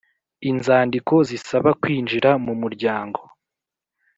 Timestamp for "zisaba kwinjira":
1.29-2.29